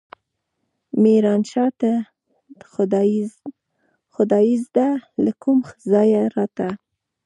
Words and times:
ميرانشاه 1.01 1.71
ته 1.81 1.91
خدايزده 4.17 4.89
له 5.23 5.31
کوم 5.41 5.59
ځايه 5.91 6.23
راته. 6.35 6.67